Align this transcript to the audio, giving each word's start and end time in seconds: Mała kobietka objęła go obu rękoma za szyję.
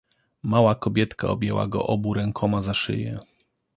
Mała 0.43 0.75
kobietka 0.75 1.27
objęła 1.27 1.67
go 1.67 1.87
obu 1.87 2.13
rękoma 2.13 2.61
za 2.61 2.73
szyję. 2.73 3.19